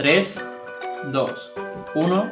[0.00, 0.42] 3,
[1.12, 1.52] 2,
[1.94, 2.30] 1.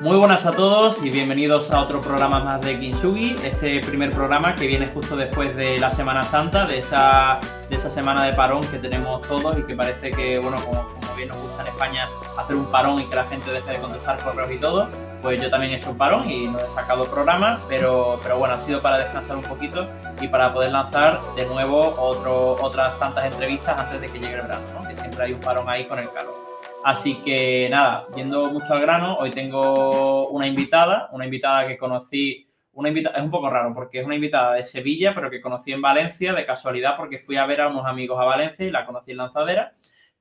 [0.00, 3.36] Muy buenas a todos y bienvenidos a otro programa más de Kinsugi.
[3.44, 7.90] Este primer programa que viene justo después de la Semana Santa, de esa, de esa
[7.90, 11.60] semana de parón que tenemos todos y que parece que, bueno, como, bien nos gusta
[11.60, 12.08] en España
[12.38, 14.88] hacer un parón y que la gente deje de contestar correos y todo,
[15.20, 18.54] pues yo también he hecho un parón y no he sacado programa, pero, pero bueno,
[18.54, 19.86] ha sido para descansar un poquito
[20.22, 21.94] y para poder lanzar de nuevo
[22.62, 24.88] otras tantas entrevistas antes de que llegue el verano, ¿no?
[24.88, 26.45] que siempre hay un parón ahí con el calor.
[26.86, 32.48] Así que nada, yendo mucho al grano, hoy tengo una invitada, una invitada que conocí,
[32.74, 35.72] una invitada, es un poco raro porque es una invitada de Sevilla, pero que conocí
[35.72, 38.86] en Valencia de casualidad porque fui a ver a unos amigos a Valencia y la
[38.86, 39.72] conocí en Lanzadera.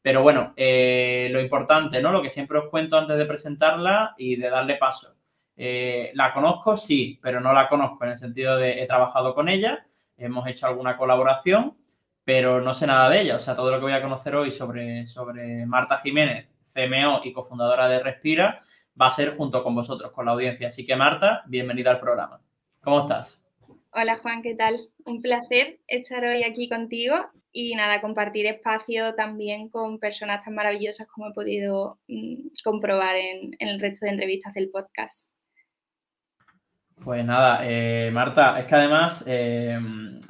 [0.01, 2.11] Pero bueno, eh, lo importante, ¿no?
[2.11, 5.15] Lo que siempre os cuento antes de presentarla y de darle paso.
[5.55, 9.49] Eh, la conozco, sí, pero no la conozco en el sentido de he trabajado con
[9.49, 9.85] ella,
[10.17, 11.77] hemos hecho alguna colaboración,
[12.23, 13.35] pero no sé nada de ella.
[13.35, 17.31] O sea, todo lo que voy a conocer hoy sobre, sobre Marta Jiménez CMO y
[17.31, 18.63] cofundadora de Respira,
[18.99, 20.67] va a ser junto con vosotros, con la audiencia.
[20.67, 22.41] Así que Marta, bienvenida al programa.
[22.81, 23.45] ¿Cómo estás?
[23.91, 24.77] Hola Juan, ¿qué tal?
[25.05, 27.15] Un placer estar hoy aquí contigo
[27.53, 33.55] y nada, compartir espacio también con personas tan maravillosas como he podido mmm, comprobar en,
[33.57, 35.31] en, el resto de entrevistas del podcast.
[37.01, 39.79] Pues nada, eh, Marta, es que además eh,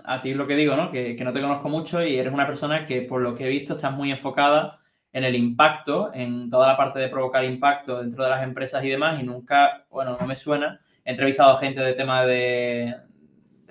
[0.03, 0.91] a ti lo que digo, ¿no?
[0.91, 3.49] Que, que no te conozco mucho y eres una persona que por lo que he
[3.49, 4.84] visto estás muy enfocada
[5.16, 8.89] en el impacto, en toda la parte de provocar impacto dentro de las empresas y
[8.89, 10.81] demás, y nunca, bueno, no me suena.
[11.05, 12.94] He entrevistado a gente de tema de,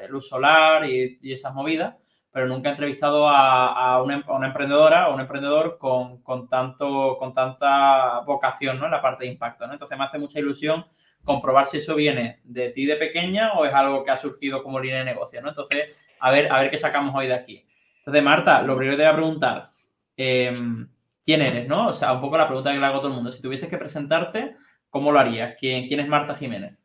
[0.09, 1.97] luz solar y, esas movidas,
[2.33, 8.21] pero nunca he entrevistado a, una, emprendedora o un emprendedor con, con, tanto, con tanta
[8.21, 8.87] vocación ¿no?
[8.87, 9.67] en la parte de impacto.
[9.67, 9.75] ¿no?
[9.75, 10.87] Entonces me hace mucha ilusión
[11.25, 14.81] comprobar si eso viene de ti de pequeña o es algo que ha surgido como
[14.81, 15.43] línea de negocio.
[15.43, 15.51] ¿no?
[15.51, 17.67] Entonces, a ver, a ver qué sacamos hoy de aquí.
[17.99, 19.71] Entonces, Marta, lo primero que te voy a preguntar,
[20.17, 20.87] eh,
[21.25, 21.89] quién eres, ¿no?
[21.89, 23.33] O sea, un poco la pregunta que le hago a todo el mundo.
[23.33, 24.57] Si tuvieses que presentarte,
[24.91, 25.57] ¿cómo lo harías?
[25.59, 26.77] ¿Quién, es Marta Jiménez?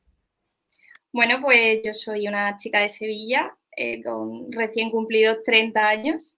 [1.12, 6.36] Bueno, pues yo soy una chica de Sevilla eh, con recién cumplidos 30 años,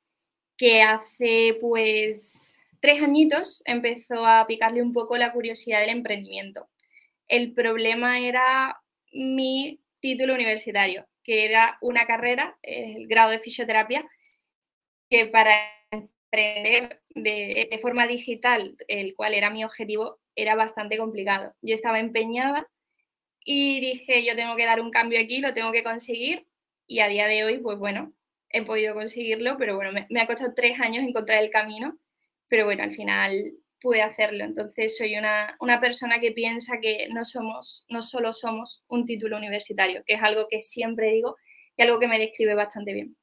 [0.57, 6.69] que hace pues tres añitos empezó a picarle un poco la curiosidad del emprendimiento.
[7.27, 8.81] El problema era
[9.13, 14.05] mi título universitario, que era una carrera, el grado de fisioterapia,
[15.09, 15.53] que para
[16.31, 21.53] aprender de, forma digital, el cual era mi objetivo, era bastante complicado.
[21.61, 22.67] Yo estaba empeñada
[23.43, 26.47] y dije, yo tengo que dar un cambio aquí, lo tengo que conseguir
[26.87, 28.13] y a día de hoy, pues bueno,
[28.49, 31.97] he podido conseguirlo, pero bueno, me, me ha costado tres años encontrar el camino,
[32.47, 34.45] pero bueno, al final pude hacerlo.
[34.45, 39.37] Entonces soy una, una persona que piensa que no somos, no solo somos un título
[39.37, 41.35] universitario, que es algo que siempre digo
[41.75, 43.17] y algo que me describe bastante bien.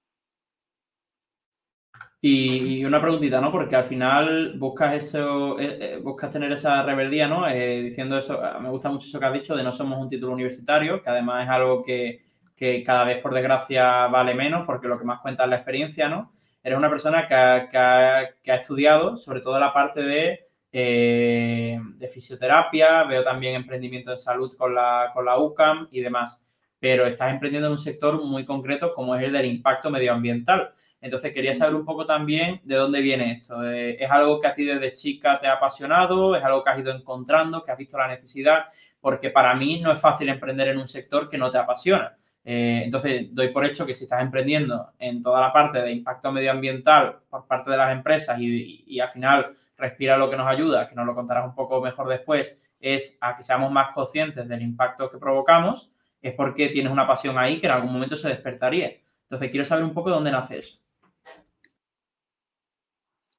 [2.20, 3.52] Y una preguntita, ¿no?
[3.52, 7.48] Porque al final buscas eso, eh, eh, buscas tener esa rebeldía, ¿no?
[7.48, 10.32] Eh, diciendo eso, me gusta mucho eso que has dicho de no somos un título
[10.32, 12.24] universitario, que además es algo que,
[12.56, 16.08] que, cada vez por desgracia vale menos, porque lo que más cuenta es la experiencia,
[16.08, 16.32] ¿no?
[16.62, 20.48] Eres una persona que ha, que ha, que ha estudiado sobre todo la parte de,
[20.72, 26.42] eh, de, fisioterapia, veo también emprendimiento de salud con la, con la UCAM y demás,
[26.78, 30.74] pero estás emprendiendo en un sector muy concreto como es el del impacto medioambiental.
[31.00, 33.64] Entonces quería saber un poco también de dónde viene esto.
[33.64, 36.34] Eh, ¿Es algo que a ti desde chica te ha apasionado?
[36.34, 38.64] ¿Es algo que has ido encontrando, que has visto la necesidad?
[39.00, 42.16] Porque para mí no es fácil emprender en un sector que no te apasiona.
[42.44, 46.32] Eh, entonces doy por hecho que si estás emprendiendo en toda la parte de impacto
[46.32, 50.48] medioambiental por parte de las empresas y, y, y al final respira lo que nos
[50.48, 54.48] ayuda, que nos lo contarás un poco mejor después, es a que seamos más conscientes
[54.48, 58.28] del impacto que provocamos, es porque tienes una pasión ahí que en algún momento se
[58.28, 58.92] despertaría.
[59.22, 60.78] Entonces quiero saber un poco de dónde nace eso.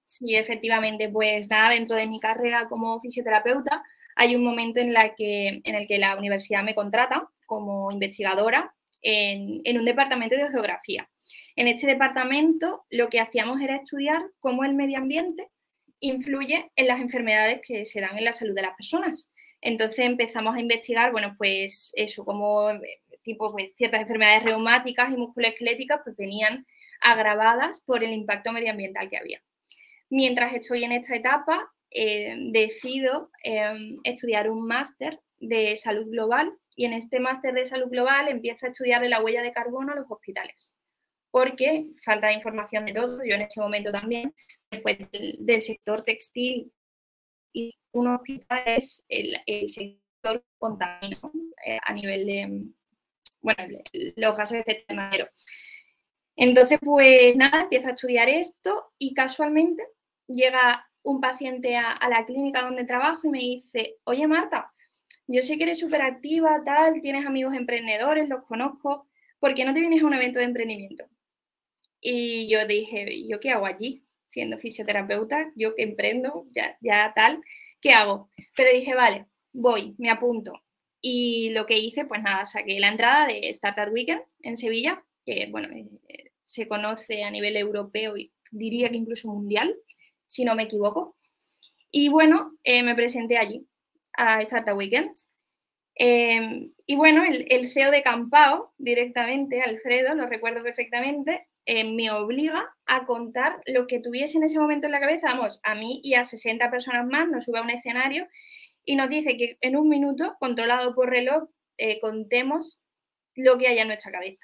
[0.09, 3.84] Sí, efectivamente, pues nada, dentro de mi carrera como fisioterapeuta
[4.16, 8.73] hay un momento en, la que, en el que la universidad me contrata como investigadora
[9.03, 11.08] en, en, un departamento de geografía.
[11.56, 15.47] En este departamento lo que hacíamos era estudiar cómo el medio ambiente
[16.00, 19.32] influye en las enfermedades que se dan en la salud de las personas.
[19.62, 22.67] Entonces empezamos a investigar, bueno, pues eso, como
[23.22, 26.66] tipo, pues, ciertas enfermedades reumáticas y musculoesqueléticas pues venían
[27.00, 29.40] agravadas por el impacto medioambiental que había.
[30.09, 36.85] Mientras estoy en esta etapa, eh, decido eh, estudiar un máster de salud global y
[36.85, 40.09] en este máster de salud global empiezo a estudiar la huella de carbono a los
[40.09, 40.76] hospitales.
[41.32, 44.34] Porque falta información de todo, yo en ese momento también,
[44.72, 46.72] después del, sector textil
[47.53, 51.32] y un hospital es el, sector contaminado
[51.66, 52.64] eh, a nivel de,
[53.41, 53.64] bueno,
[54.16, 55.29] los gases de invernadero.
[56.35, 59.84] Entonces, pues nada, empiezo a estudiar esto y casualmente
[60.29, 64.72] llega un paciente a, la clínica donde trabajo y me dice, oye Marta,
[65.28, 69.08] yo sé que eres súper activa, tal, tienes amigos emprendedores, los conozco,
[69.40, 71.05] ¿por qué no te vienes a un evento de emprendimiento?
[72.02, 74.05] Y yo dije, ¿yo qué hago allí?
[74.28, 77.41] Siendo fisioterapeuta, yo que emprendo, ya, ya tal,
[77.81, 78.29] ¿qué hago?
[78.55, 80.53] Pero dije, vale, voy, me apunto.
[81.02, 85.47] Y lo que hice, pues nada, saqué la entrada de Startup Weekends en Sevilla, que
[85.49, 89.76] bueno, eh, se conoce a nivel europeo y diría que incluso mundial,
[90.29, 91.17] si no me equivoco.
[91.91, 93.67] Y bueno, eh, me presenté allí,
[94.14, 95.28] a Startup Weekends.
[95.96, 102.73] Em, y bueno, el, CEO de Campao, directamente, Alfredo, lo recuerdo perfectamente, eh, me obliga
[102.85, 106.14] a contar lo que tuviese en ese momento en la cabeza, vamos, a mí y
[106.14, 108.28] a 60 personas más, nos sube a un escenario
[108.85, 112.79] y nos dice que en un minuto, controlado por reloj, eh, contemos
[113.35, 114.43] lo que haya en nuestra cabeza.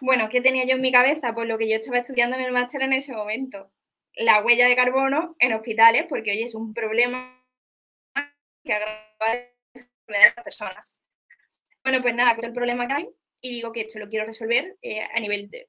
[0.00, 1.34] Bueno, ¿qué tenía yo en mi cabeza?
[1.34, 3.70] Pues lo que yo estaba estudiando en el máster en ese momento.
[4.16, 7.42] La huella de carbono en hospitales, porque hoy es un problema
[8.64, 9.02] que agrava
[10.08, 11.00] la de las personas.
[11.84, 13.08] Bueno, pues nada, con el problema que hay
[13.40, 15.68] y digo que esto lo quiero resolver eh, a nivel de,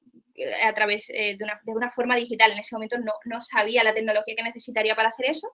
[0.64, 2.52] a través eh, de, una, de, una, forma digital.
[2.52, 5.52] En ese momento no, no, sabía la tecnología que necesitaría para hacer eso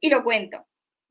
[0.00, 0.66] y lo cuento.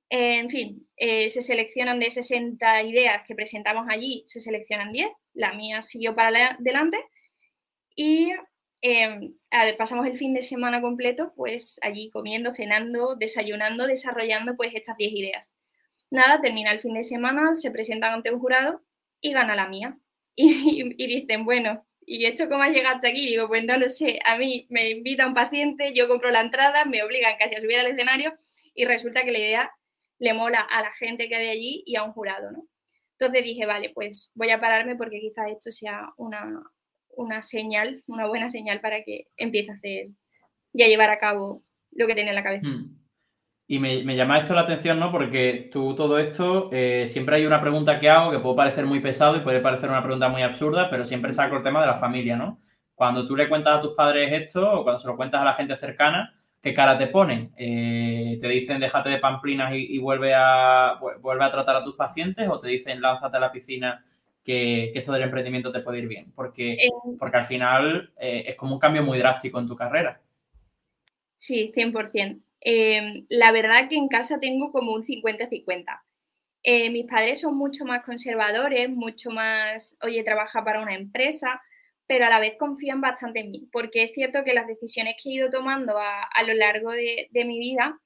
[0.09, 5.53] en fin, eh, se seleccionan de 60 ideas que presentamos allí, se seleccionan 10, la
[5.53, 6.97] mía siguió para adelante
[7.95, 8.31] y
[8.81, 9.35] em,
[9.77, 15.13] pasamos el fin de semana completo pues allí comiendo, cenando, desayunando, desarrollando pues estas 10
[15.13, 15.55] ideas.
[16.09, 18.81] Nada, termina el fin de semana, se presentan ante un jurado
[19.21, 19.97] y gana la mía.
[20.35, 23.25] Y, y dicen, bueno, ¿y esto cómo has llegado hasta aquí?
[23.25, 26.85] Digo, pues no lo sé, a mí me invita un paciente, yo compro la entrada,
[26.85, 28.33] me obligan casi a subir al escenario
[28.73, 29.71] y resulta que la idea
[30.19, 32.67] le mola a la gente que hay allí y a un jurado, ¿no?
[33.19, 36.63] Entonces dije, vale, pues voy a pararme porque quizás esto sea una,
[37.15, 39.79] una señal, una buena señal para que empiece a
[40.73, 42.67] y a llevar a cabo lo que tenía en la cabeza.
[42.67, 42.97] Hmm.
[43.67, 45.13] Y me, llama esto la atención, ¿no?
[45.13, 48.99] Porque tú todo esto, eh, siempre hay una pregunta que hago que puede parecer muy
[48.99, 51.95] pesado y puede parecer una pregunta muy absurda, pero siempre saco el tema de la
[51.95, 52.59] familia, ¿no?
[52.95, 55.53] Cuando tú le cuentas a tus padres esto o cuando se lo cuentas a la
[55.53, 57.53] gente cercana, ¿qué cara te ponen?
[57.55, 62.49] Eh, ¿Te dicen déjate de pamplinas y, vuelve, a, vuelve a tratar a tus pacientes
[62.49, 64.03] o te dicen lánzate a la piscina
[64.43, 66.31] que, esto del emprendimiento te puede ir bien?
[66.35, 66.89] Porque, eh,
[67.19, 70.21] porque al final es como un cambio muy drástico en tu carrera.
[71.35, 72.39] Sí, 100%.
[72.61, 76.03] Em, la verdad que en casa tengo como un 50-50.
[76.63, 81.59] Eh, mis padres son mucho más conservadores, mucho más, oye, trabaja para una empresa,
[82.05, 85.29] pero a la vez confían bastante en mí, porque es cierto que las decisiones que
[85.29, 87.99] he ido tomando a, lo largo de, mi vida,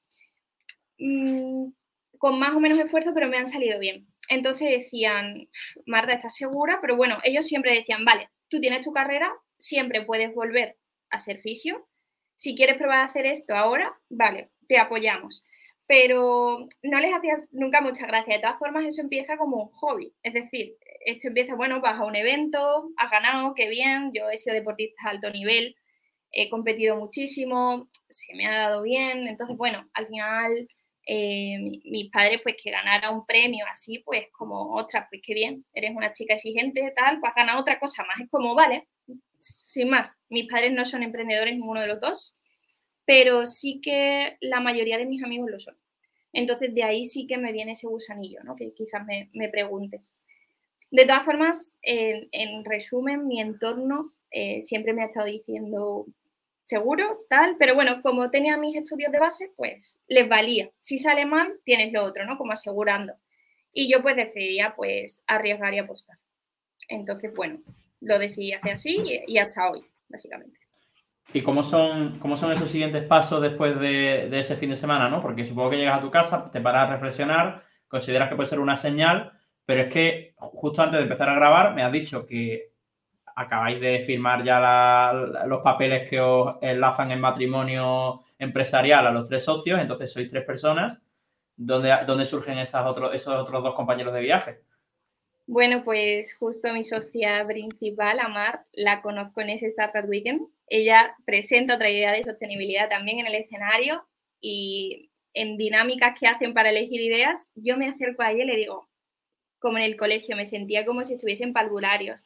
[0.99, 1.67] mm,
[2.17, 4.07] con más o menos esfuerzo, pero me han salido bien.
[4.29, 5.49] Entonces decían,
[5.85, 6.79] Marta, ¿estás segura?
[6.81, 10.77] Pero bueno, ellos siempre decían, vale, tú tienes tu carrera, siempre puedes volver
[11.09, 11.87] a ser fisio,
[12.35, 15.45] si quieres probar a hacer esto ahora, vale, te apoyamos.
[15.87, 18.35] Pero no les hacías nunca mucha gracia.
[18.35, 20.13] De todas formas, eso empieza como un hobby.
[20.23, 20.75] Es decir,
[21.05, 24.11] esto empieza, bueno, vas a un evento, has ganado, qué bien.
[24.13, 25.75] Yo he sido deportista de alto nivel,
[26.31, 29.27] he competido muchísimo, se me ha dado bien.
[29.27, 30.67] Entonces, bueno, al final
[31.05, 35.65] eh, mis padres, pues que ganara un premio así, pues como, otra, pues qué bien,
[35.73, 38.19] eres una chica exigente, tal, pues ganar otra cosa más.
[38.19, 38.87] Es como, vale,
[39.39, 42.35] sin más, mis padres no son emprendedores ninguno de los dos,
[43.05, 45.77] pero sí que la mayoría de mis amigos lo son.
[46.33, 48.55] Entonces de ahí sí que me viene ese gusanillo, ¿no?
[48.55, 50.13] Que quizás me, preguntes.
[50.91, 56.07] De todas formas, en, resumen, mi entorno eh, siempre me ha estado diciendo
[56.65, 60.71] seguro, tal, pero bueno, como tenía mis estudios de base, pues les valía.
[60.81, 62.37] Si sale mal, tienes lo otro, ¿no?
[62.37, 63.13] Como asegurando.
[63.71, 66.17] Y yo pues decidía pues arriesgar y apostar.
[66.89, 67.59] Entonces, bueno,
[68.01, 70.59] lo decidí hacer así y, hasta hoy, básicamente.
[71.33, 75.07] ¿Y cómo son, cómo son esos siguientes pasos después de, ese fin de semana?
[75.09, 75.21] ¿no?
[75.21, 78.59] Porque supongo que llegas a tu casa, te paras a reflexionar, consideras que puede ser
[78.59, 79.33] una señal,
[79.65, 82.74] pero es que justo antes de empezar a grabar me has dicho que
[83.35, 85.11] acabáis de firmar ya
[85.45, 90.43] los papeles que os enlazan en matrimonio empresarial a los tres socios, entonces sois tres
[90.43, 91.01] personas.
[91.57, 94.61] ¿Dónde, dónde surgen esas esos otros dos compañeros de viaje?
[95.47, 100.47] Bueno, pues justo mi socia principal, Amar, la conozco en ese Startup Weekend.
[100.67, 104.05] Ella presenta otra idea de sostenibilidad también en el escenario
[104.41, 108.55] y en dinámicas que hacen para elegir ideas, yo me acerco a ella y le
[108.55, 108.87] digo,
[109.59, 112.25] como en el colegio, me sentía como si estuviesen palvularios.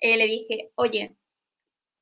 [0.00, 1.16] Eh, le dije, oye,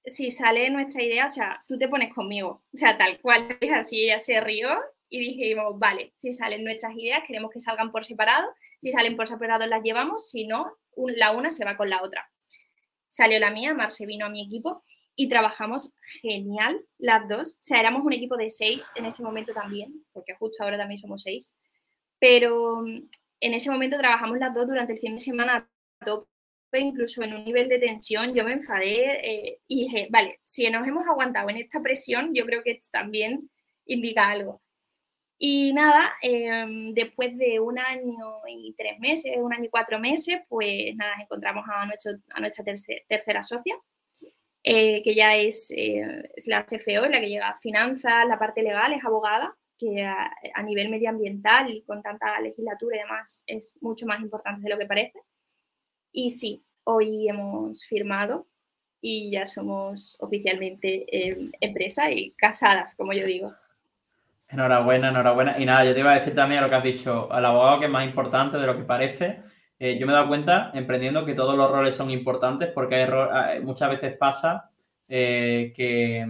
[0.05, 3.73] si sale nuestra idea, o sea, tú te pones conmigo, o sea, tal cual es
[3.73, 4.69] así, ella se rió
[5.09, 8.49] y dijimos, vale, si salen nuestras ideas, queremos que salgan por separado,
[8.81, 12.29] si salen por separado las llevamos, si no, la una se va con la otra.
[13.09, 14.83] Salió la mía, Marce vino a mi equipo
[15.15, 17.59] y trabajamos genial las dos.
[17.61, 20.99] O sea, éramos un equipo de seis en ese momento también, porque justo ahora también
[20.99, 21.55] somos seis.
[22.19, 23.09] Pero mm,
[23.41, 25.69] en ese momento trabajamos las dos durante el fin de semana
[26.01, 26.32] a tope,
[26.81, 28.35] incluso en un nivel de tensión.
[28.35, 32.45] Yo me enfadé eh, y dije, vale, si nos hemos aguantado en esta presión, yo
[32.47, 33.51] creo que esto también
[33.87, 34.63] indica algo.
[35.39, 40.41] Y nada, em, después de un año y tres meses, un año y cuatro meses,
[40.49, 41.85] pues nada, encontramos a,
[42.41, 42.65] nuestra
[43.09, 43.75] tercera socia,
[44.63, 48.63] eh, que ya es, eh, es, la CFO, la que llega a finanzas, la parte
[48.63, 54.07] legal, es abogada, que a, nivel medioambiental y con tanta legislatura y demás es mucho
[54.07, 55.19] más importante de lo que parece.
[56.13, 58.47] Y sí, hoy hemos firmado
[59.01, 63.53] y ya somos oficialmente eh, empresa y casadas, como yo digo.
[64.49, 65.59] Enhorabuena, enhorabuena.
[65.59, 67.81] Y nada, yo te iba a decir también a lo que has dicho, al abogado
[67.81, 69.43] que es más importante de lo que parece.
[69.79, 73.61] Eh, yo me he dado cuenta, emprendiendo, que todos los roles son importantes porque hay
[73.63, 74.71] muchas veces pasa
[75.09, 76.27] eh, que,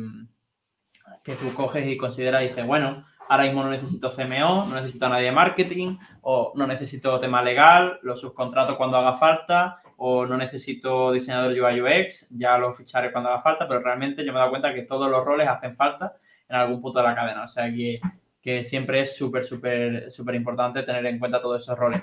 [1.23, 5.07] que tú coges y consideras y dices, bueno, ahora mismo no necesito CMO, no necesito
[5.07, 10.27] a nadie de marketing, o no necesito tema legal, lo subcontrato cuando haga falta, o
[10.27, 14.39] no necesito diseñador UI UX, ya lo ficharé cuando haga falta, pero realmente yo me
[14.39, 16.17] he dado cuenta que todos los roles hacen falta
[16.49, 17.45] en algún punto de la cadena.
[17.45, 18.01] O sea que,
[18.41, 22.03] que siempre es súper, súper, súper importante tener en cuenta todos esos roles.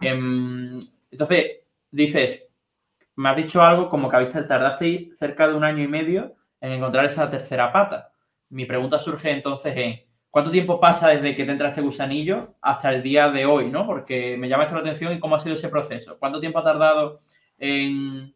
[0.00, 0.78] Em,
[1.10, 1.58] entonces,
[1.90, 2.48] dices,
[3.16, 6.72] me has dicho algo como que habéis tardasteis cerca de un año y medio en
[6.72, 8.12] encontrar esa tercera pata.
[8.48, 12.92] Mi pregunta surge entonces en ¿cuánto tiempo pasa desde que te entra este gusanillo hasta
[12.92, 13.70] el día de hoy?
[13.70, 13.86] ¿no?
[13.86, 16.18] Porque me llama esto la atención y cómo ha sido ese proceso.
[16.18, 17.20] ¿Cuánto tiempo ha tardado
[17.58, 18.34] en,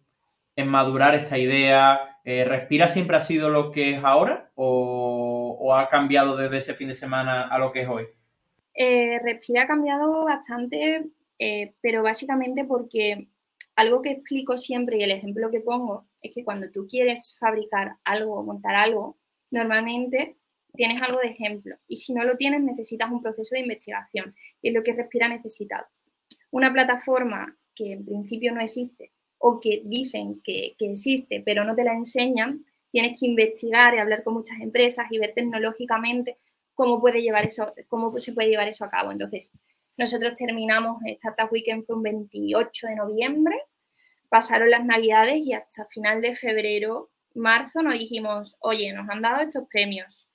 [0.56, 2.18] madurar esta idea?
[2.24, 4.50] Eh, ¿Respira siempre ha sido lo que es ahora?
[4.54, 8.06] ¿O ha cambiado desde ese fin de semana a lo que es hoy?
[8.74, 11.06] Eh, Respira ha cambiado bastante,
[11.38, 13.28] eh, pero básicamente porque
[13.76, 17.96] algo que explico siempre y el ejemplo que pongo es que cuando tú quieres fabricar
[18.04, 19.16] algo montar algo,
[19.50, 20.36] normalmente
[20.76, 24.68] tienes algo de ejemplo y si no lo tienes necesitas un proceso de investigación y
[24.68, 25.86] es lo que Respira ha necesitado.
[26.50, 31.84] Una plataforma que en principio no existe o que dicen que, existe pero no te
[31.84, 36.38] la enseñan, tienes que investigar y hablar con muchas empresas y ver tecnológicamente
[36.74, 39.12] cómo, puede llevar eso, cómo se puede llevar eso a cabo.
[39.12, 39.52] Entonces,
[39.96, 43.56] nosotros terminamos Startup Weekend fue un 28 de noviembre,
[44.28, 49.42] pasaron las navidades y hasta final de febrero, marzo nos dijimos, oye, nos han dado
[49.42, 50.28] estos premios,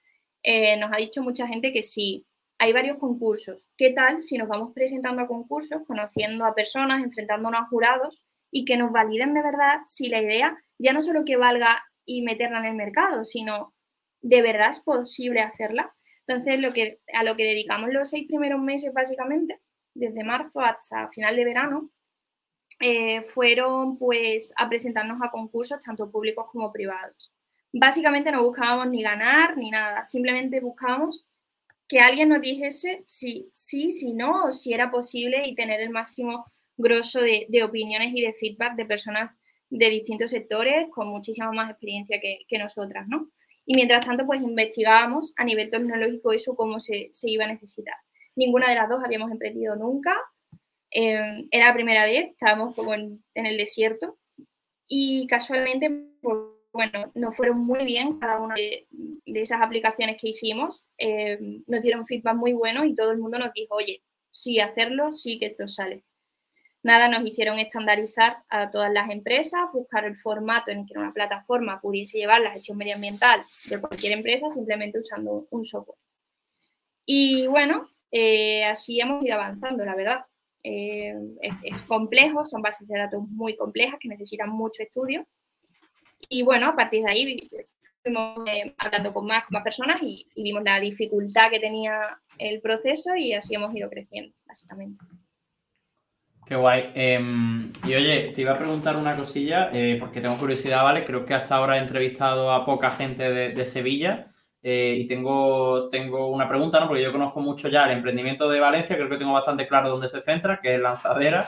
[0.43, 2.25] eh, nos ha dicho mucha gente que sí,
[2.57, 7.61] hay varios concursos, ¿qué tal si nos vamos presentando a concursos, conociendo a personas, enfrentándonos
[7.61, 11.37] a jurados y que nos validen de verdad si la idea ya no solo que
[11.37, 13.73] valga y meterla en el mercado, sino
[14.21, 15.93] de verdad es posible hacerla.
[16.27, 19.59] Entonces, lo que, a lo que dedicamos los seis primeros meses, básicamente,
[19.93, 21.91] desde marzo hasta final de verano,
[22.81, 27.31] eh, fueron pues a presentarnos a concursos, tanto públicos como privados.
[27.71, 31.25] Básicamente no buscábamos ni ganar ni nada, simplemente buscábamos
[31.87, 35.89] que alguien nos dijese si sí, si no, o si era posible y tener el
[35.89, 36.45] máximo
[36.77, 39.31] grosso de, de opiniones y de feedback de personas
[39.69, 43.29] de distintos sectores con muchísima más experiencia que, que, nosotras, ¿no?
[43.65, 47.95] Y mientras tanto, pues investigábamos a nivel tecnológico eso, cómo se, se iba a necesitar.
[48.35, 50.15] Ninguna de las dos habíamos emprendido nunca.
[50.91, 54.17] Eh, era la primera vez, estábamos como en, en el desierto
[54.87, 55.91] y casualmente,
[56.71, 58.87] bueno, nos fueron muy bien cada una de,
[59.25, 60.89] esas aplicaciones que hicimos.
[60.97, 65.11] Eh, nos dieron feedback muy bueno y todo el mundo nos dijo, oye, sí, hacerlo,
[65.11, 66.03] sí que esto sale.
[66.81, 71.81] Nada, nos hicieron estandarizar a todas las empresas, buscar el formato en que una plataforma
[71.81, 75.97] pudiese llevar la gestión medioambiental de cualquier empresa simplemente usando un software.
[77.05, 80.25] Y bueno, eh, así hemos ido avanzando, la verdad.
[80.63, 81.13] Eh,
[81.63, 85.27] es, complejo, son bases de datos muy complejas que necesitan mucho estudio.
[86.27, 87.49] Y bueno, a partir de ahí
[88.03, 93.15] fuimos eh, hablando con más, más personas y, vimos la dificultad que tenía el proceso
[93.15, 95.03] y así hemos ido creciendo, básicamente.
[96.45, 96.91] Qué guay.
[96.95, 101.05] Em, y oye, te iba a preguntar una cosilla, eh, porque tengo curiosidad, ¿vale?
[101.05, 104.31] Creo que hasta ahora he entrevistado a poca gente de, Sevilla
[104.63, 106.87] eh, y tengo, tengo una pregunta, ¿no?
[106.87, 110.07] Porque yo conozco mucho ya el emprendimiento de Valencia, creo que tengo bastante claro dónde
[110.07, 111.47] se centra, que es Lanzadera.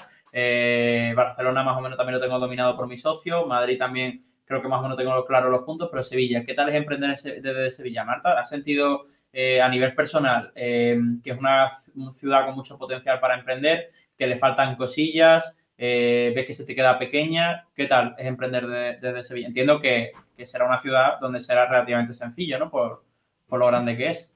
[1.15, 4.67] Barcelona más o menos también lo tengo dominado por mi socio, Madrid también creo que
[4.67, 8.03] más o menos tengo claro los puntos, pero Sevilla, ¿qué tal es emprender desde Sevilla,
[8.03, 8.39] Marta?
[8.39, 11.72] ¿Has sentido a nivel personal que es una
[12.12, 13.91] ciudad con mucho potencial para emprender?
[14.22, 17.67] que le faltan cosillas, eh, ves que se te queda pequeña.
[17.74, 18.67] ¿Qué tal es emprender
[19.01, 19.48] desde Sevilla?
[19.48, 20.12] Entiendo que,
[20.43, 22.70] será una ciudad donde será relativamente sencillo, ¿no?
[22.70, 23.03] Por,
[23.50, 24.31] lo grande que es.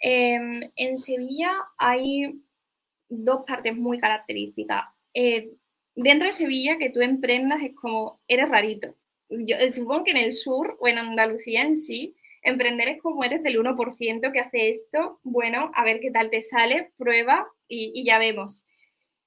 [0.00, 2.42] Em, en Sevilla hay
[3.08, 4.86] dos partes muy características.
[5.14, 5.52] Eh,
[5.94, 8.92] dentro de Sevilla, que tú emprendas es como, eres rarito.
[9.28, 13.42] Yo supongo que en el sur o en Andalucía en sí, emprender es como eres
[13.42, 18.18] del 1% que hace esto, bueno, a ver qué tal te sale, prueba y, ya
[18.18, 18.64] vemos.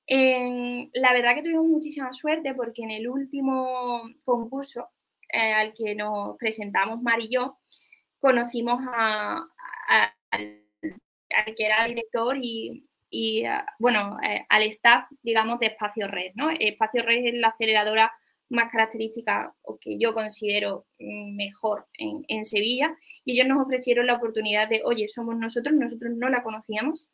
[0.07, 4.89] la verdad que tuvimos muchísima suerte porque en el último concurso
[5.31, 7.59] eh, al que nos presentamos Mar y yo,
[8.19, 9.45] conocimos a,
[10.31, 10.63] al,
[11.55, 12.85] que era director y,
[13.79, 16.49] bueno, eh, al staff, digamos, de Espacio Red, ¿no?
[16.51, 18.11] Espacio Red es la aceleradora
[18.49, 24.67] más característica o que yo considero mejor en, Sevilla y ellos nos ofrecieron la oportunidad
[24.67, 27.09] de, oye, somos nosotros, nosotros no la conocíamos,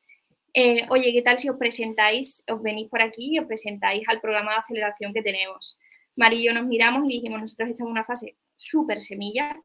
[0.54, 4.22] eh, oye, ¿qué tal si os presentáis, os venís por aquí y os presentáis al
[4.22, 5.78] programa de aceleración que tenemos?
[6.16, 9.62] Mari y yo nos miramos y dijimos, nosotros estamos en una fase súper semilla,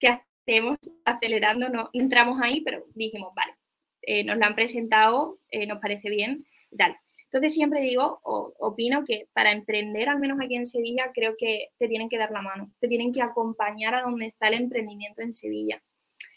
[0.00, 1.68] ¿qué hacemos acelerando?
[1.68, 3.52] No entramos ahí, pero dijimos, vale,
[4.00, 6.96] eh, nos la han presentado, eh, nos parece bien tal.
[7.32, 11.68] Entonces siempre digo, o, opino que para emprender, al menos aquí en Sevilla, creo que
[11.78, 15.22] te tienen que dar la mano, te tienen que acompañar a donde está el emprendimiento
[15.22, 15.82] en Sevilla.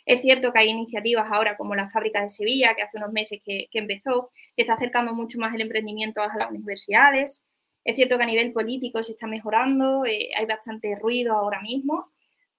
[0.05, 3.41] Es cierto que hay iniciativas ahora como la Fábrica de Sevilla, que hace unos meses
[3.43, 7.43] que, empezó, que está acercando mucho más el emprendimiento a las universidades.
[7.83, 12.09] Es cierto que a nivel político se está mejorando, eh, hay bastante ruido ahora mismo,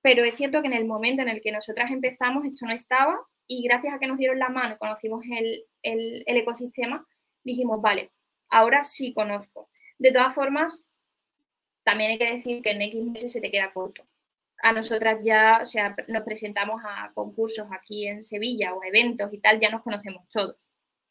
[0.03, 3.19] pero es cierto que en el momento en el que nosotras empezamos esto no estaba
[3.47, 7.07] y gracias a que nos dieron la mano y conocimos el, el ecosistema,
[7.43, 8.11] dijimos, vale,
[8.51, 9.69] ahora sí conozco.
[9.99, 10.89] De todas formas,
[11.85, 14.07] también hay que decir que en X meses se te queda corto.
[14.63, 19.39] A nosotras ya, o sea, nos presentamos a concursos aquí en Sevilla o eventos y
[19.39, 20.57] tal, ya nos conocemos todos.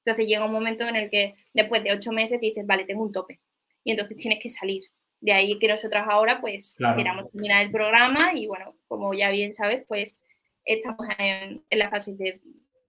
[0.04, 3.12] Entonces llega un momento en el que después de ocho meses dices, vale, tengo un
[3.12, 3.40] tope.
[3.84, 4.84] Y entonces tienes que salir.
[5.22, 9.54] De ahí que nosotras ahora, pues, queramos terminar el programa y, bueno, como ya bien
[9.54, 10.20] sabes, pues,
[10.64, 12.42] estamos en, la fase de,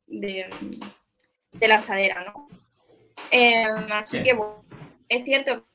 [0.06, 0.46] de,
[1.52, 2.48] de lanzadera, ¿no?
[3.30, 4.64] Em, así que bueno,
[5.08, 5.66] es cierto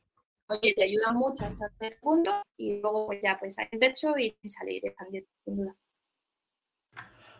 [0.61, 4.35] que te ayuda mucho hasta este punto y luego pues ya pues el techo y
[4.49, 5.75] salir expandiendo sin duda.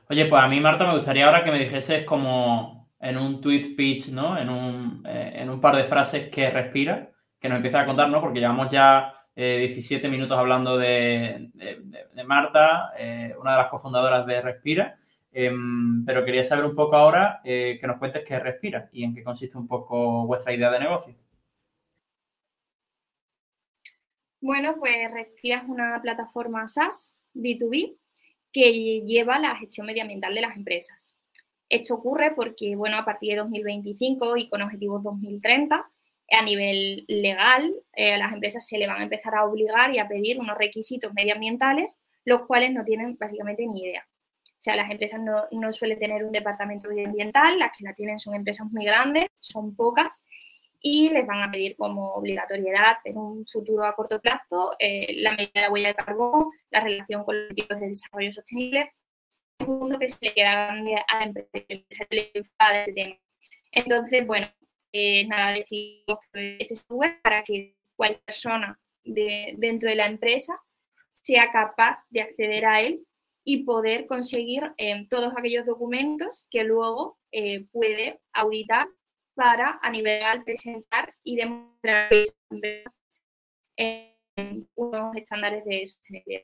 [0.10, 3.76] Oye, pues a mí Marta me gustaría ahora que me dijeses como en un tweet
[3.76, 4.38] pitch, ¿no?
[4.38, 8.10] En un, eh, en un par de frases que respira, que nos empieza a contar,
[8.10, 8.22] ¿no?
[8.22, 14.26] Porque llevamos ya 17 eh, minutos hablando de, de, Marta, eh, una de las cofundadoras
[14.26, 15.00] de Respira.
[15.34, 19.16] Em, pero quería saber un poco ahora eh, que nos cuentes qué respira y en
[19.16, 21.16] qué consiste un poco vuestra idea de negocio.
[24.42, 27.96] Bueno, pues Respira es una plataforma SaaS B2B
[28.52, 31.16] que lleva la gestión medioambiental de las empresas.
[31.70, 35.90] Esto ocurre porque, bueno, a partir de 2025 y con objetivos 2030,
[36.32, 40.00] a nivel legal, eh, a las empresas se le van a empezar a obligar y
[40.00, 44.06] a pedir unos requisitos medioambientales, los cuales no tienen básicamente ni idea.
[44.62, 48.20] O sea, las empresas no, no suelen tener un departamento medioambiental, las que la tienen
[48.20, 50.24] son empresas muy grandes, son pocas,
[50.80, 55.32] y les van a pedir como obligatoriedad en un futuro a corto plazo eh, la
[55.32, 58.92] medida de la huella de carbono, la relación con los objetivos de desarrollo sostenible.
[59.62, 63.16] Un mundo que se le queda a la empresa, le enfada este tema.
[63.72, 64.46] Entonces, bueno,
[64.94, 70.62] eh, nada, decimos este software para que cualquier persona de, dentro de la empresa
[71.12, 73.08] sea capaz de acceder a él
[73.44, 78.88] y poder conseguir eh, todos aquellos documentos que luego eh, puede auditar
[79.34, 82.12] para a nivel presentar y demostrar
[83.78, 86.44] en unos estándares de sostenibilidad.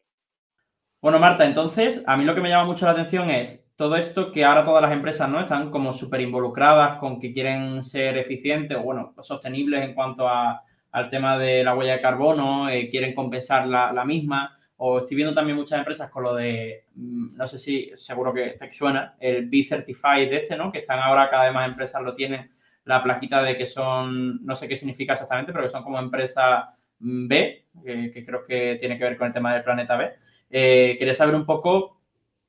[1.02, 4.32] Bueno, Marta, entonces, a mí lo que me llama mucho la atención es todo esto
[4.32, 8.78] que ahora todas las empresas no están como súper involucradas con que quieren ser eficientes
[8.78, 13.14] o, bueno, sostenibles en cuanto a, al tema de la huella de carbono, eh, quieren
[13.14, 17.58] compensar la misma o estoy viendo también muchas empresas con lo de, mm, no sé
[17.58, 20.72] si seguro que te suena, el B-Certified este, ¿no?
[20.72, 22.52] Que están ahora cada vez más empresas lo tienen,
[22.86, 26.76] la plaquita de que son, no sé qué significa exactamente, pero que son como empresa
[27.00, 30.14] mm, B, que creo que tiene que ver con el tema del planeta B.
[30.50, 32.00] Eh, quería saber un poco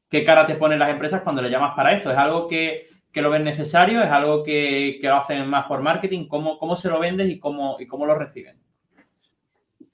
[0.09, 2.11] qué cara te ponen las empresas cuando le llamas para esto.
[2.11, 4.03] ¿Es algo que, que lo ven necesario?
[4.03, 6.29] ¿Es algo que, que, lo hacen más por marketing?
[6.29, 8.59] ¿Cómo, cómo se lo vendes y cómo, y cómo lo reciben?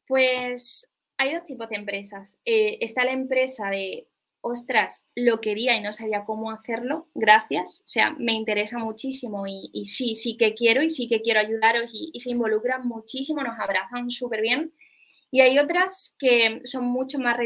[0.07, 2.40] Pues hay dos tipos de empresas.
[2.44, 4.09] Eh, está la empresa de,
[4.40, 7.81] ostras, lo quería y no sabía cómo hacerlo, gracias.
[7.81, 11.90] O sea, me interesa muchísimo y, sí, sí que quiero y sí que quiero ayudaros
[11.92, 14.74] y, se involucran muchísimo, nos abrazan súper bien.
[15.31, 17.38] Y hay otras que son mucho más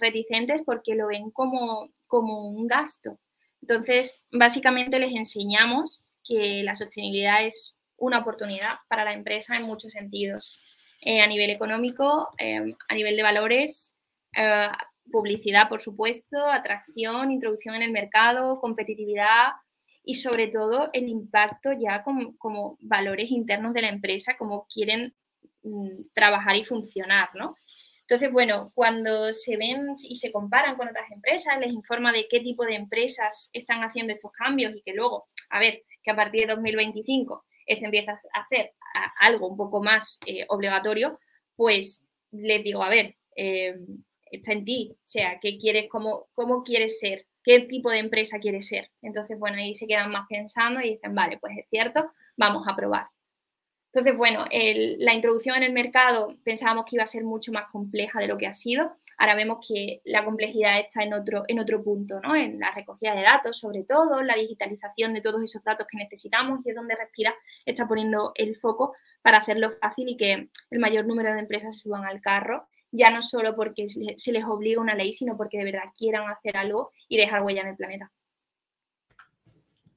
[0.00, 3.20] reticentes porque lo ven como, como un gasto.
[3.60, 9.92] Entonces, básicamente les enseñamos que la sostenibilidad es una oportunidad para la empresa en muchos
[9.92, 10.76] sentidos.
[11.02, 13.94] Eh, a nivel económico, eh, a nivel de valores,
[14.34, 14.68] eh,
[15.10, 19.52] publicidad, por supuesto, atracción, introducción en el mercado, competitividad
[20.04, 25.14] y sobre todo el impacto ya como, valores internos de la empresa, como quieren
[25.62, 27.54] mm, trabajar y funcionar, ¿no?
[28.02, 32.40] Entonces, bueno, cuando se ven y se comparan con otras empresas, les informa de qué
[32.40, 36.42] tipo de empresas están haciendo estos cambios y que luego, a ver, que a partir
[36.42, 38.72] de 2025 este empieza a hacer
[39.20, 41.18] algo un poco más eh, obligatorio,
[41.54, 43.76] pues les digo, a ver, eh,
[44.30, 47.26] está en ti, o sea, ¿qué quieres, cómo, cómo quieres ser?
[47.42, 48.90] ¿Qué tipo de empresa quieres ser?
[49.02, 52.74] Entonces, bueno, ahí se quedan más pensando y dicen, vale, pues es cierto, vamos a
[52.74, 53.06] probar.
[53.92, 58.20] Entonces, bueno, la introducción en el mercado pensábamos que iba a ser mucho más compleja
[58.20, 58.96] de lo que ha sido.
[59.18, 62.36] Ahora vemos que la complejidad está en otro, en otro punto, ¿no?
[62.36, 66.64] En la recogida de datos, sobre todo, la digitalización de todos esos datos que necesitamos
[66.64, 71.06] y es donde Respira está poniendo el foco para hacerlo fácil y que el mayor
[71.06, 75.12] número de empresas suban al carro, ya no solo porque se les obliga una ley,
[75.12, 78.12] sino porque de verdad quieran hacer algo y dejar huella en el planeta.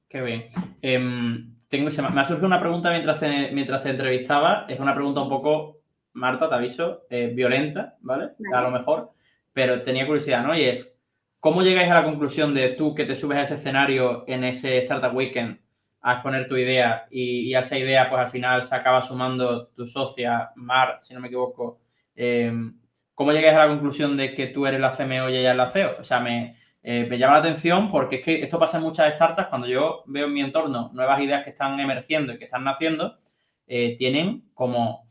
[0.08, 0.50] Qué bien.
[0.82, 4.66] Em, tengo, me ha surgido una pregunta mientras te, mientras te entrevistaba.
[4.68, 5.79] Es una pregunta un poco,
[6.12, 8.30] Marta, te aviso, eh, violenta, ¿vale?
[8.54, 9.12] A lo mejor.
[9.52, 10.56] Pero tenía curiosidad, ¿no?
[10.56, 10.98] Y es,
[11.40, 14.78] ¿cómo llegáis a la conclusión de tú que te subes a ese escenario en ese
[14.78, 15.60] Startup Weekend
[16.02, 19.86] a exponer tu idea y, a esa idea, pues al final se acaba sumando tu
[19.86, 21.80] socia, Mar, si no me equivoco.
[22.14, 22.78] Em,
[23.14, 25.68] ¿Cómo llegáis a la conclusión de que tú eres la CMO y ella es la
[25.68, 25.96] CEO?
[26.00, 29.14] O sea, me, eh, me llama la atención porque es que esto pasa en muchas
[29.14, 29.48] startups.
[29.48, 33.18] Cuando yo veo en mi entorno nuevas ideas que están emergiendo y que están naciendo,
[33.66, 35.04] eh, tienen como,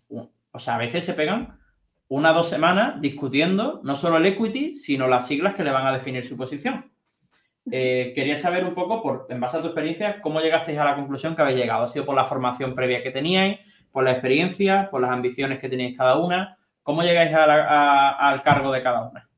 [0.59, 1.57] o sea, a veces se pegan
[2.09, 5.87] una o dos semanas discutiendo no solo el equity, sino las siglas que le van
[5.87, 6.91] a definir su posición.
[7.71, 10.95] Eh, quería saber un poco, por, en base a tu experiencia, cómo llegasteis a la
[10.95, 11.83] conclusión que habéis llegado.
[11.83, 13.59] ¿Ha sido por la formación previa que teníais,
[13.93, 16.57] por la experiencia, por las ambiciones que teníais cada una?
[16.83, 19.29] ¿Cómo llegáis al cargo de cada una?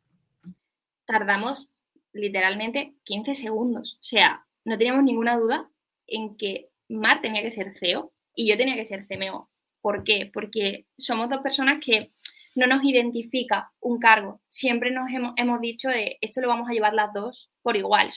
[1.06, 1.70] Tardamos
[2.14, 4.00] literalmente 15 segundos.
[4.02, 5.70] O sea, no teníamos ninguna duda
[6.08, 9.51] en que Mar tenía que ser CEO y yo tenía que ser CMO.
[9.82, 10.30] ¿Por qué?
[10.34, 12.12] Porque somos dos personas que
[12.56, 14.41] no nos identifica un cargo.
[14.48, 18.10] Siempre nos hemos, dicho de esto lo vamos a llevar las dos por igual.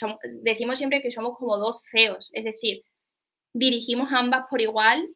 [0.43, 2.83] decimos siempre que somos como dos CEOs, es decir,
[3.53, 5.09] dirigimos ambas por igual,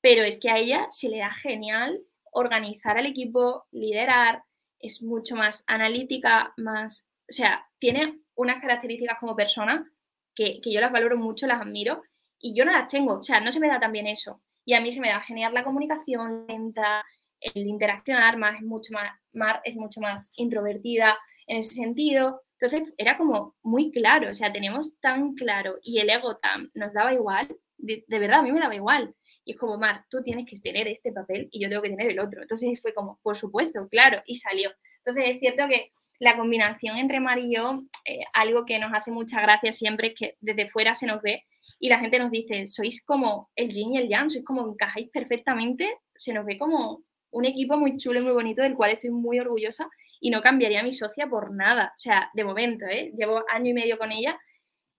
[0.00, 2.00] pero es que a ella se le da genial
[2.32, 4.42] organizar al equipo, liderar,
[4.78, 9.90] es mucho más analítica, más, o sea, tiene unas características como persona
[10.34, 12.02] que, yo las valoro mucho, las admiro,
[12.38, 14.42] y yo no las tengo, o sea, no se me da tan bien eso.
[14.66, 17.04] Y a mí se me da genial la comunicación lenta,
[17.40, 22.42] el interaccionar más, es mucho más, Mar es mucho más introvertida en ese sentido.
[22.60, 26.92] Entonces era como muy claro, o sea, tenemos tan claro y el ego tan nos
[26.94, 29.14] daba igual, de, verdad a mí me daba igual.
[29.44, 32.10] Y es como, Mar, tú tienes que tener este papel y yo tengo que tener
[32.10, 32.42] el otro.
[32.42, 34.72] Entonces fue como, por supuesto, claro, y salió.
[35.04, 39.12] Entonces es cierto que la combinación entre Mar y yo, eh, algo que nos hace
[39.12, 41.44] mucha gracia siempre es que desde fuera se nos ve
[41.78, 45.08] y la gente nos dice, sois como el yin y el yang, sois como encajáis
[45.10, 49.10] perfectamente, se nos ve como un equipo muy chulo y muy bonito del cual estoy
[49.10, 49.88] muy orgullosa
[50.20, 53.12] y no cambiaría a mi socia por nada, o sea, de momento, ¿eh?
[53.16, 54.38] llevo año y medio con ella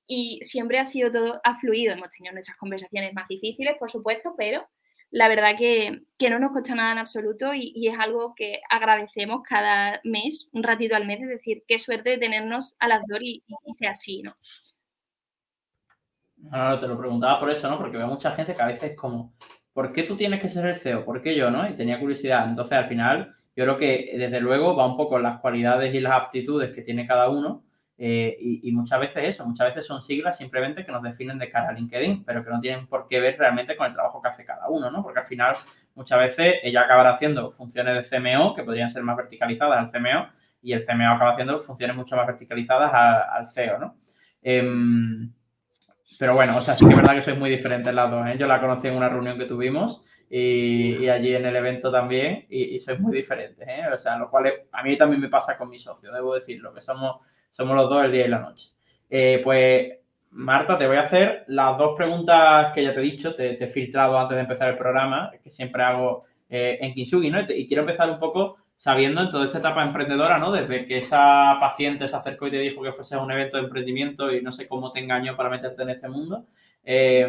[0.08, 4.36] y siempre ha sido todo, ha fluido, hemos tenido nuestras conversaciones más difíciles, por supuesto,
[4.38, 4.68] pero
[5.10, 10.02] la verdad que, no nos cuesta nada en absoluto y, es algo que agradecemos cada
[10.04, 13.44] mes, un ratito al mes, es decir, qué suerte de tenernos a las dos y,
[13.78, 14.34] sea así, ¿no?
[16.38, 17.78] No, te lo preguntaba por eso, ¿no?
[17.78, 19.34] Porque veo mucha gente que a veces como,
[19.74, 21.04] ¿por qué tú tienes que ser el CEO?
[21.04, 21.68] ¿Por qué yo, no?
[21.68, 22.48] Y tenía curiosidad.
[22.48, 26.14] Entonces, al final, yo creo que desde luego va un poco las cualidades y las
[26.14, 27.64] aptitudes que tiene cada uno
[28.00, 31.70] eh, y, muchas veces eso, muchas veces son siglas simplemente que nos definen de cara
[31.70, 34.46] a LinkedIn, pero que no tienen por qué ver realmente con el trabajo que hace
[34.46, 35.02] cada uno, ¿no?
[35.02, 35.56] Porque al final,
[35.96, 40.28] muchas veces ella acabará haciendo funciones de CMO que podrían ser más verticalizadas al CMO
[40.62, 43.98] y el CMO acaba haciendo funciones mucho más verticalizadas al CEO, ¿no?
[44.44, 45.34] Em,
[46.20, 48.38] pero bueno, o sea, sí que es verdad que sois muy diferentes las dos, ¿eh?
[48.38, 52.76] Yo la conocí en una reunión que tuvimos y, allí en el evento también y,
[52.76, 53.84] y sois muy diferentes, ¿eh?
[53.94, 56.82] O sea, lo cual a mí también me pasa con mi socio, debo decirlo, que
[56.82, 57.22] somos
[57.58, 58.70] somos los dos el día y la noche.
[59.10, 59.94] Eh, pues,
[60.30, 63.68] Marta, te voy a hacer las dos preguntas que ya te he dicho, te, he
[63.68, 67.40] filtrado antes de empezar el programa, que siempre hago eh, en Kinsugi, ¿no?
[67.42, 70.52] Y, quiero empezar un poco sabiendo en toda esta etapa emprendedora, ¿no?
[70.52, 74.32] Desde que esa paciente se acercó y te dijo que fuese un evento de emprendimiento
[74.32, 76.46] y no sé cómo te engañó para meterte en este mundo.
[76.84, 77.28] Eh,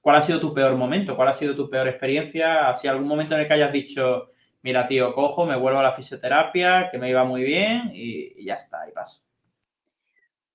[0.00, 1.14] ¿Cuál ha sido tu peor momento?
[1.14, 2.70] ¿Cuál ha sido tu peor experiencia?
[2.70, 4.30] ¿Ha algún momento en el que hayas dicho,
[4.62, 8.44] mira, tío, cojo, me vuelvo a la fisioterapia, que me iba muy bien y, y
[8.46, 9.20] ya está, y paso?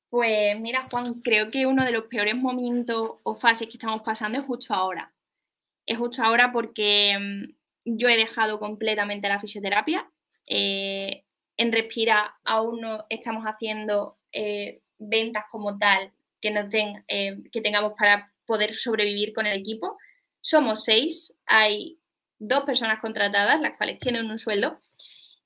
[0.09, 4.39] Pues mira, Juan, creo que uno de los peores momentos o fases que estamos pasando
[4.39, 5.13] es justo ahora.
[5.85, 10.09] Es justo ahora porque mm, yo he dejado completamente la fisioterapia.
[10.47, 11.23] Eh,
[11.57, 17.61] en Respira aún no estamos haciendo eh, ventas como tal que, nos den, eh, que
[17.61, 19.97] tengamos para poder sobrevivir con el equipo.
[20.41, 21.99] Somos seis, hay
[22.39, 24.79] dos personas contratadas, las cuales tienen un sueldo.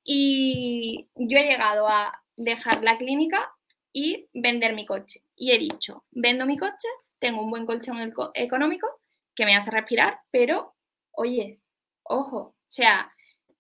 [0.04, 3.52] Y yo he llegado a dejar la clínica
[3.92, 5.22] y vender mi coche.
[5.36, 6.88] Y he dicho, vendo mi coche,
[7.20, 8.88] tengo un buen colchón económico
[9.36, 10.76] que me hace respirar, pero,
[11.12, 11.60] oye,
[12.04, 13.12] ojo, o sea,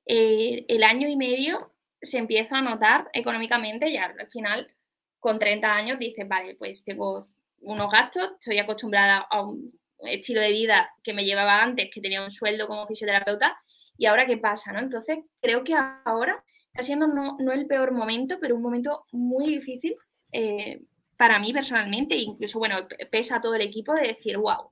[0.07, 4.71] eh, el año y medio se empieza a notar económicamente y al final,
[5.19, 7.25] con 30 años, dices, vale, pues tengo
[7.61, 12.23] unos gastos, estoy acostumbrada a un estilo de vida que me llevaba antes, que tenía
[12.23, 13.57] un sueldo como fisioterapeuta,
[13.97, 14.79] y ahora qué pasa, ¿no?
[14.79, 15.73] Entonces, creo que
[16.05, 19.95] ahora está siendo no, el peor momento, pero un momento muy difícil
[20.31, 20.81] eh,
[21.17, 24.69] para mí personalmente, incluso, bueno, pesa a todo el equipo de decir, wow,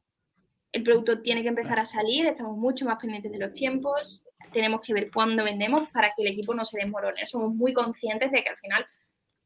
[0.71, 4.81] el producto tiene que empezar a salir, estamos mucho más pendientes de los tiempos, tenemos
[4.81, 7.27] que ver cuándo vendemos para que el equipo no se desmorone.
[7.27, 8.85] Somos muy conscientes de que al final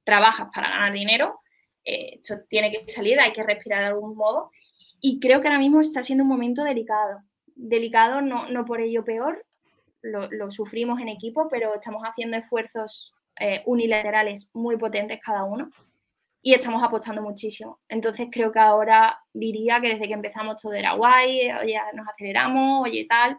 [0.03, 1.41] trabajas para ganar dinero,
[1.83, 4.51] eh, esto tiene que salir, hay que respirar de algún modo.
[5.01, 7.23] Y creo que ahora mismo está siendo un momento delicado.
[7.55, 9.45] Delicado, no, no por ello peor,
[10.01, 15.69] lo, sufrimos en equipo, pero estamos haciendo esfuerzos eh, unilaterales muy potentes cada uno
[16.41, 17.79] y estamos apostando muchísimo.
[17.89, 22.87] Entonces creo que ahora diría que desde que empezamos todo era guay, oye, nos aceleramos,
[22.87, 23.37] oye, tal,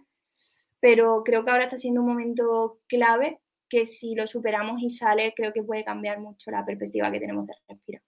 [0.80, 5.32] pero creo que ahora está siendo un momento clave que si lo superamos y sale,
[5.36, 8.02] creo que puede cambiar mucho la perspectiva que tenemos de respirar.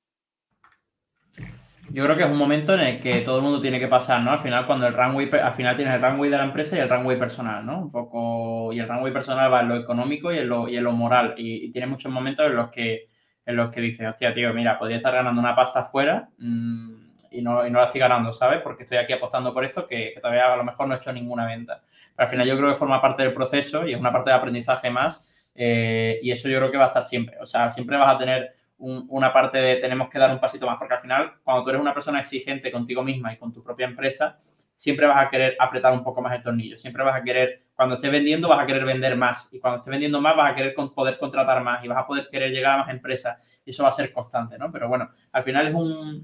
[1.91, 4.23] Yo creo que es un momento en el que todo el mundo tiene que pasar,
[4.23, 4.31] ¿no?
[4.31, 6.89] Al final, cuando el runway, al final tienes el runway de la empresa y el
[6.89, 7.83] runway personal, ¿no?
[7.83, 10.85] Un poco, y el runway personal va en lo económico y en lo, y en
[10.85, 11.35] lo moral.
[11.37, 13.09] Y, tiene muchos momentos en los que,
[13.45, 17.43] en los que dices, hostia, tío, mira, podría estar ganando una pasta afuera mm, y,
[17.43, 18.61] no, y no la estoy ganando, ¿sabes?
[18.63, 21.47] Porque estoy aquí apostando por esto que, todavía a lo mejor no he hecho ninguna
[21.47, 21.83] venta.
[22.15, 24.37] Pero al final yo creo que forma parte del proceso y es una parte de
[24.37, 25.51] aprendizaje más.
[25.55, 27.37] Eh, y eso yo creo que va a estar siempre.
[27.41, 30.77] O sea, siempre vas a tener una parte de tenemos que dar un pasito más,
[30.77, 33.87] porque al final, cuando tú eres una persona exigente contigo misma y con tu propia
[33.87, 34.41] empresa,
[34.77, 37.95] siempre vas a querer apretar un poco más el tornillo, siempre vas a querer, cuando
[37.95, 40.75] estés vendiendo, vas a querer vender más, y cuando estés vendiendo más, vas a querer
[40.75, 43.91] poder contratar más, y vas a poder querer llegar a más empresas, y eso va
[43.91, 44.73] a ser constante, ¿no?
[44.73, 46.21] Pero bueno, al final es un,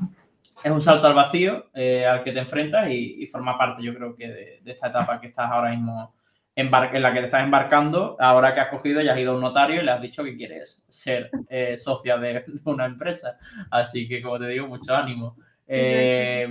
[0.62, 4.16] es un salto al vacío eh, al que te enfrentas y, forma parte, yo creo
[4.16, 6.12] que, de, de esta etapa que estás ahora mismo
[6.58, 9.40] en la que te estás embarcando, ahora que has cogido y has ido a un
[9.40, 13.38] notario y le has dicho que quieres ser eh, socia de, una empresa.
[13.70, 15.36] Así que, como te digo, mucho ánimo.
[15.68, 16.48] Eh,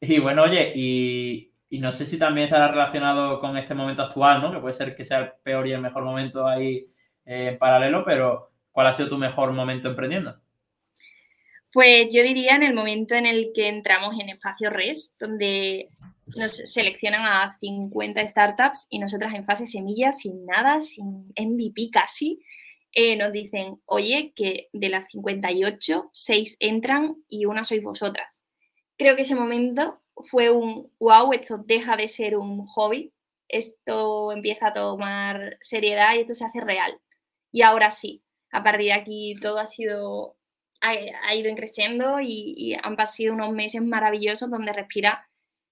[0.00, 4.52] y bueno, oye, y, no sé si también estará relacionado con este momento actual, ¿no?
[4.52, 6.86] Que puede ser que sea el peor y el mejor momento ahí
[7.24, 10.36] en paralelo, pero ¿cuál ha sido tu mejor momento emprendiendo?
[11.74, 15.90] Pues yo diría en el momento en el que entramos en Espacio RES, donde
[16.36, 22.40] nos seleccionan a 50 startups y nosotras en fase semilla, sin nada, sin MVP casi,
[22.92, 28.44] eh, nos dicen, oye, que de las 58, 6 entran y una sois vosotras.
[28.96, 33.12] Creo que ese momento fue un, wow, esto deja de ser un hobby,
[33.48, 37.00] esto empieza a tomar seriedad y esto se hace real.
[37.50, 40.36] Y ahora sí, a partir de aquí todo ha sido,
[40.84, 45.26] ha, ido creciendo y, han pasado unos meses maravillosos donde respira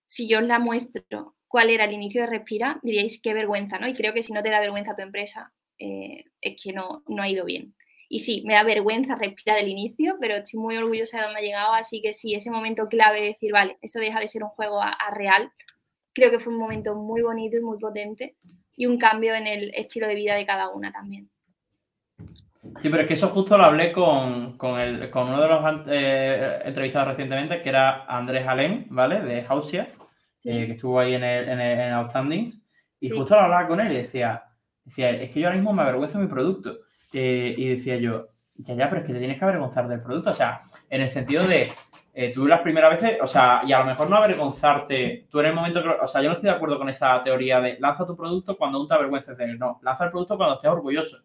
[0.06, 3.86] si yo os la muestro cuál era el inicio de Respira, diríais qué vergüenza, ¿no?
[3.86, 7.22] Y creo que si no te da vergüenza tu empresa, eh, es que no, no
[7.22, 7.74] ha ido bien.
[8.08, 11.42] Y sí, me da vergüenza Respira del inicio, pero estoy muy orgullosa de dónde ha
[11.42, 14.50] llegado, así que sí, ese momento clave de decir, vale, eso deja de ser un
[14.50, 15.50] juego a, real,
[16.14, 18.36] creo que fue un momento muy bonito y muy potente
[18.74, 21.30] y un cambio en el estilo de vida de cada una también.
[22.80, 27.08] Sí, pero es que eso justo lo hablé con, con, uno de los eh, entrevistados
[27.08, 29.20] recientemente, que era Andrés Alén, ¿vale?
[29.20, 29.88] De Hausia,
[30.44, 32.64] eh, que estuvo ahí en el, en el Outstandings,
[33.00, 34.44] y justo lo hablaba con él y decía,
[34.84, 36.78] decía, es que yo ahora mismo me avergüenzo de mi producto.
[37.12, 40.30] Eh, y decía yo, ya, ya, pero es que te tienes que avergonzar del producto.
[40.30, 41.72] O sea, en el sentido de,
[42.32, 45.54] tú las primeras veces, o sea, y a lo mejor no avergonzarte, tú en el
[45.54, 48.16] momento que, o sea, yo no estoy de acuerdo con esa teoría de lanza tu
[48.16, 49.58] producto cuando aún te avergüences de él.
[49.58, 51.18] No, lanza el producto cuando estés orgulloso.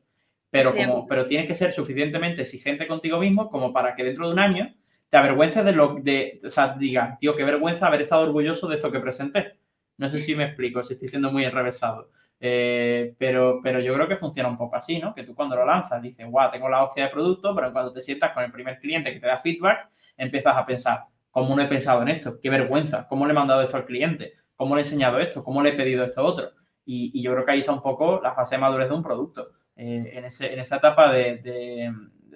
[0.49, 4.33] Pero, como, pero tienes que ser suficientemente exigente contigo mismo como para que dentro de
[4.33, 4.73] un año
[5.09, 8.75] te avergüences de lo de, o sea, diga, tío, qué vergüenza haber estado orgulloso de
[8.75, 9.59] esto que presenté.
[9.97, 12.09] No sé si me explico, si estoy siendo muy enrevesado.
[12.39, 15.13] Eh, pero, pero yo creo que funciona un poco así, ¿no?
[15.13, 18.01] Que tú cuando lo lanzas dices, guau, tengo la hostia de producto, pero cuando te
[18.01, 21.67] sientas con el primer cliente que te da feedback, empiezas a pensar, ¿cómo no he
[21.67, 22.39] pensado en esto?
[22.39, 24.33] Qué vergüenza, ¿cómo le he mandado esto al cliente?
[24.55, 25.43] ¿Cómo le he enseñado esto?
[25.43, 26.51] ¿Cómo le he pedido esto a otro?
[26.85, 29.03] Y, y yo creo que ahí está un poco la fase de madurez de un
[29.03, 29.51] producto.
[29.77, 31.93] En, ese, en, esa etapa de,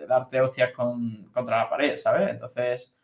[0.08, 2.30] darte hostias con, contra la pared, ¿sabes?
[2.30, 2.96] Entonces,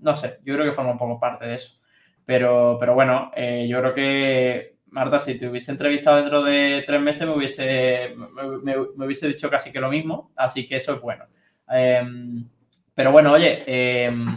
[0.00, 1.78] no sé, yo creo que forma un poco parte de eso.
[2.24, 7.00] Pero, pero bueno, eh, yo creo que, Marta, si te hubiese entrevistado dentro de tres
[7.00, 8.14] meses, me hubiese,
[8.62, 11.26] me, hubiese dicho casi que lo mismo, así que eso es bueno.
[11.68, 12.48] Em,
[12.94, 14.34] pero bueno, oye, em,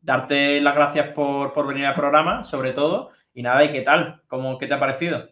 [0.00, 4.22] darte las gracias por, por, venir al programa, sobre todo, y nada, ¿y qué tal?
[4.26, 5.28] ¿Cómo, ¿Qué te ha parecido?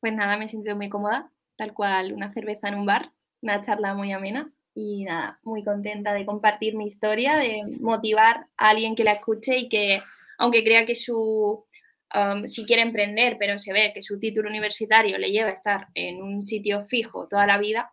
[0.00, 3.60] Pues nada, me he sentido muy cómoda, tal cual una cerveza en un bar, una
[3.60, 8.96] charla muy amena y nada, muy contenta de compartir mi historia, de motivar a alguien
[8.96, 10.00] que la escuche y que,
[10.38, 11.66] aunque crea que su,
[12.14, 15.88] um, si quiere emprender, pero se ve que su título universitario le lleva a estar
[15.92, 17.92] en un sitio fijo toda la vida,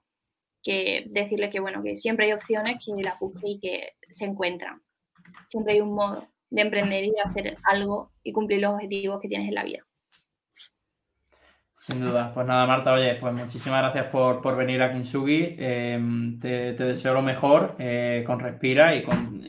[0.63, 4.81] que decirle que bueno, que siempre hay opciones, que la busque y que se encuentran.
[5.47, 9.27] Siempre hay un modo de emprender y de hacer algo y cumplir los objetivos que
[9.27, 9.86] tienes en la vida.
[11.87, 12.31] Sin duda.
[12.33, 15.55] Pues nada, Marta, oye, pues muchísimas gracias por, venir a Kinsugi.
[15.57, 19.41] Em, te, deseo lo mejor eh, con Respira y con,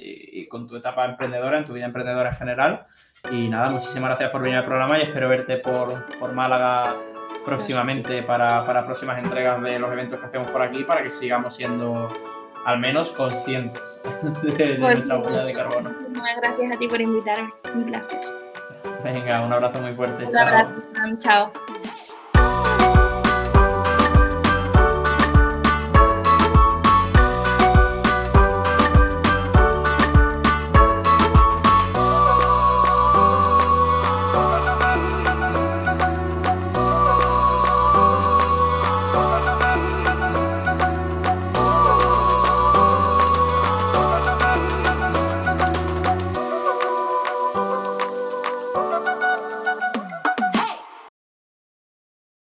[0.48, 2.86] con, tu etapa emprendedora, en tu vida emprendedora en general.
[3.32, 6.94] Y nada, muchísimas gracias por venir al programa y espero verte por, por Málaga
[7.44, 11.56] próximamente para, para, próximas entregas de los eventos que hacemos por aquí para que sigamos
[11.56, 12.08] siendo
[12.66, 13.82] al menos conscientes
[14.42, 15.90] de, pues nuestra huella de carbono.
[15.90, 17.50] Muchísimas gracias a ti por invitarme.
[17.74, 18.20] Un placer.
[19.02, 20.24] Venga, un abrazo muy fuerte.
[20.24, 20.72] Un abrazo.
[21.18, 21.52] Chao.